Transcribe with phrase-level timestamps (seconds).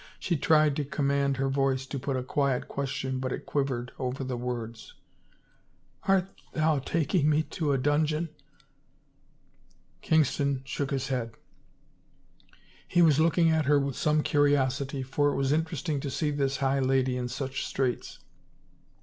[0.19, 4.23] She tried to command her voice to put a quiet question but it quivered over
[4.23, 4.95] the words."
[6.07, 8.29] Art thou taking me to— a dungeon?"
[10.01, 11.35] Kingston shook his head.
[12.87, 16.57] He was looking at her with some curiosity for it was interesting to see this
[16.57, 18.17] high lady in such straits.